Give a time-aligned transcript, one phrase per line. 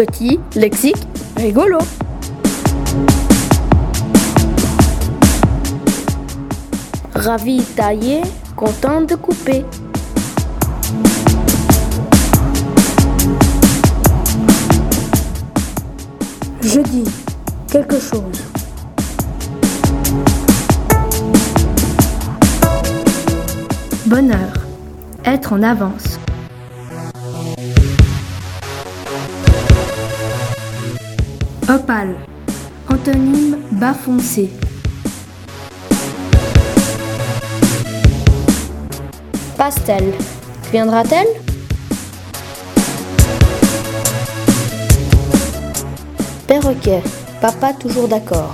[0.00, 1.76] Petit, lexique, rigolo.
[7.14, 8.22] Ravi taillé,
[8.56, 9.62] content de couper.
[16.62, 17.04] Je dis
[17.70, 18.40] quelque chose.
[24.06, 24.54] Bonheur.
[25.26, 26.19] Être en avance.
[31.72, 32.16] Opale.
[32.88, 34.50] Antonyme bas foncé.
[39.56, 40.12] Pastel.
[40.72, 41.28] Viendra-t-elle?
[46.48, 47.04] Perroquet.
[47.40, 48.52] Papa toujours d'accord.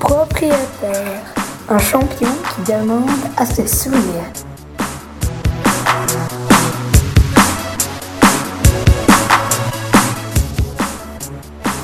[0.00, 1.22] Propriétaire.
[1.68, 4.00] Un champion qui demande à ses souliers.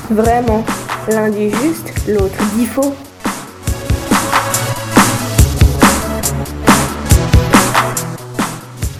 [0.09, 0.63] Vraiment.
[1.07, 2.95] L'un dit juste, l'autre dit faux.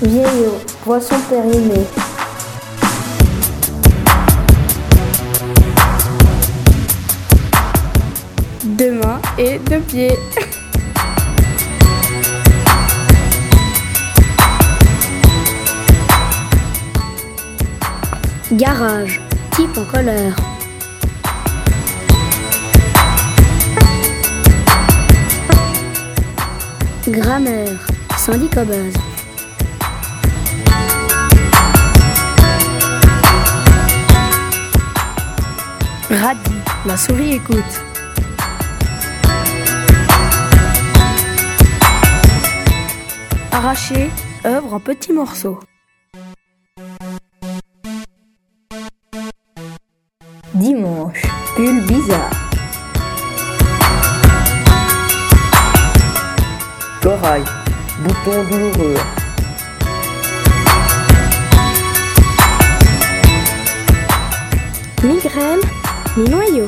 [0.02, 0.60] Vieillot.
[0.84, 1.86] Poisson périmé.
[8.64, 10.18] Deux mains et deux pieds.
[18.52, 19.22] Garage.
[19.52, 20.36] Type en colère.
[27.08, 27.86] Grammaire.
[28.18, 28.94] Syndicobase.
[36.10, 36.40] Radis.
[36.86, 37.64] La souris écoute.
[43.52, 44.10] Arraché.
[44.46, 45.60] Œuvre en petits morceaux.
[50.54, 51.22] Dimanche.
[51.56, 52.45] Pull bizarre.
[57.06, 57.44] Corail,
[58.00, 58.96] bouton douloureux.
[65.04, 65.60] Migraine.
[66.18, 66.66] Mi noyau.